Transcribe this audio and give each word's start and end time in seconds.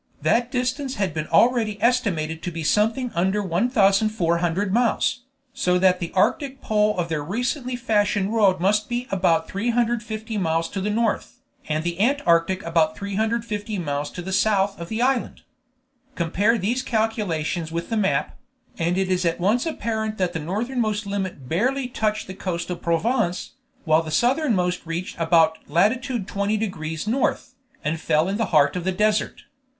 That 0.23 0.49
distance 0.51 0.95
had 0.95 1.13
been 1.13 1.27
already 1.27 1.77
estimated 1.79 2.41
to 2.41 2.51
be 2.51 2.63
something 2.63 3.11
under 3.13 3.43
1,400 3.43 4.73
miles, 4.73 5.19
so 5.53 5.77
that 5.77 5.99
the 5.99 6.11
Arctic 6.15 6.59
Pole 6.59 6.97
of 6.97 7.07
their 7.07 7.23
recently 7.23 7.75
fashioned 7.75 8.31
world 8.31 8.59
must 8.59 8.89
be 8.89 9.05
about 9.11 9.47
350 9.47 10.39
miles 10.39 10.69
to 10.69 10.81
the 10.81 10.89
north, 10.89 11.41
and 11.69 11.83
the 11.83 11.99
Antarctic 12.01 12.63
about 12.63 12.97
350 12.97 13.77
miles 13.77 14.09
to 14.09 14.23
the 14.23 14.31
south 14.33 14.75
of 14.79 14.89
the 14.89 15.03
island. 15.03 15.41
Compare 16.15 16.57
these 16.57 16.81
calculations 16.81 17.71
with 17.71 17.91
the 17.91 17.95
map, 17.95 18.35
and 18.79 18.97
it 18.97 19.07
is 19.07 19.23
at 19.23 19.39
once 19.39 19.67
apparent 19.67 20.17
that 20.17 20.33
the 20.33 20.39
northernmost 20.39 21.05
limit 21.05 21.47
barely 21.47 21.87
touched 21.87 22.25
the 22.25 22.33
coast 22.33 22.71
of 22.71 22.81
Provence, 22.81 23.51
while 23.85 24.01
the 24.01 24.09
southernmost 24.09 24.83
reached 24.83 25.17
to 25.17 25.21
about 25.25 25.59
lat. 25.69 26.01
20 26.03 26.57
degrees 26.57 27.07
N., 27.07 27.35
and 27.83 27.99
fell 27.99 28.27
in 28.27 28.37
the 28.37 28.45
heart 28.45 28.75
of 28.75 28.83
the 28.83 28.91
desert. 28.91 29.43